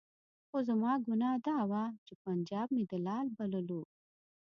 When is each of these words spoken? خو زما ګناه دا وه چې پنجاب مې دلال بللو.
خو 0.49 0.57
زما 0.69 0.91
ګناه 1.07 1.37
دا 1.47 1.57
وه 1.69 1.83
چې 2.05 2.13
پنجاب 2.23 2.67
مې 2.75 2.83
دلال 2.91 3.27
بللو. 3.37 3.81